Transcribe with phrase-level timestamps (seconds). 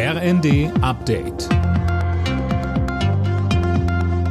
[0.00, 1.48] RND Update.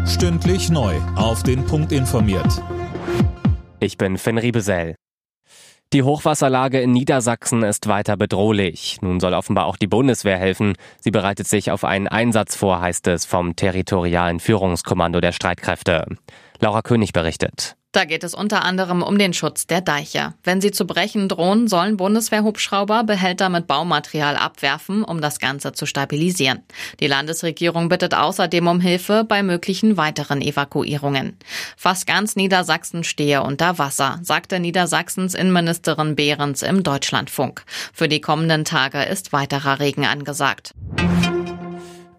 [0.08, 0.96] Stündlich neu.
[1.18, 2.64] Auf den Punkt informiert.
[3.82, 4.96] Ich bin Finn Riebesell.
[5.92, 9.00] Die Hochwasserlage in Niedersachsen ist weiter bedrohlich.
[9.02, 10.74] Nun soll offenbar auch die Bundeswehr helfen.
[11.02, 16.06] Sie bereitet sich auf einen Einsatz vor, heißt es vom territorialen Führungskommando der Streitkräfte.
[16.62, 17.76] Laura König berichtet.
[17.98, 20.36] Da geht es unter anderem um den Schutz der Deiche.
[20.44, 25.88] Wenn sie zu brechen drohen, sollen Bundeswehrhubschrauber Behälter mit Baumaterial abwerfen, um das Ganze zu
[25.88, 26.62] stabilisieren.
[27.00, 31.38] Die Landesregierung bittet außerdem um Hilfe bei möglichen weiteren Evakuierungen.
[31.76, 37.64] Fast ganz Niedersachsen stehe unter Wasser, sagte Niedersachsens Innenministerin Behrens im Deutschlandfunk.
[37.94, 40.76] Für die kommenden Tage ist weiterer Regen angesagt.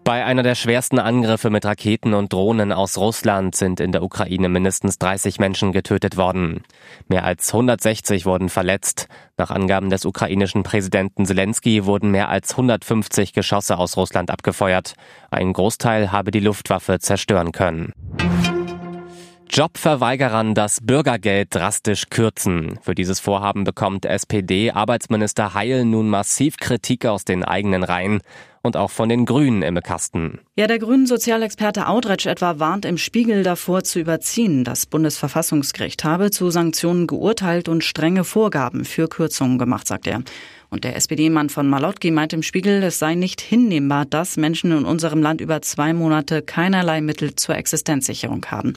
[0.09, 4.49] Bei einer der schwersten Angriffe mit Raketen und Drohnen aus Russland sind in der Ukraine
[4.49, 6.63] mindestens 30 Menschen getötet worden.
[7.07, 9.07] Mehr als 160 wurden verletzt.
[9.37, 14.95] Nach Angaben des ukrainischen Präsidenten Zelensky wurden mehr als 150 Geschosse aus Russland abgefeuert.
[15.29, 17.93] Ein Großteil habe die Luftwaffe zerstören können.
[19.51, 22.77] Jobverweigerern das Bürgergeld drastisch kürzen.
[22.81, 28.21] Für dieses Vorhaben bekommt SPD-Arbeitsminister Heil nun massiv Kritik aus den eigenen Reihen
[28.69, 30.37] und auch von den Grünen im Kasten.
[30.55, 34.63] Ja, der grünen Sozialexperte Audretsch etwa warnt im Spiegel davor zu überziehen.
[34.63, 40.21] Das Bundesverfassungsgericht habe zu Sanktionen geurteilt und strenge Vorgaben für Kürzungen gemacht, sagt er.
[40.69, 44.85] Und der SPD-Mann von Malotki meint im Spiegel, es sei nicht hinnehmbar, dass Menschen in
[44.85, 48.73] unserem Land über zwei Monate keinerlei Mittel zur Existenzsicherung haben.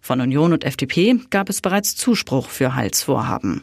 [0.00, 3.62] Von Union und FDP gab es bereits Zuspruch für Heils Vorhaben.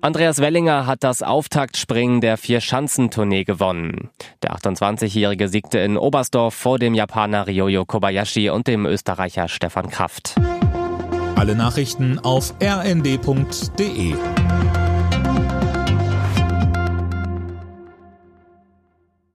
[0.00, 4.10] Andreas Wellinger hat das Auftaktspringen der Vier-Schanzentournee gewonnen.
[4.44, 10.36] Der 28-Jährige siegte in Oberstdorf vor dem Japaner Ryoyo Kobayashi und dem Österreicher Stefan Kraft.
[11.34, 14.14] Alle Nachrichten auf rnd.de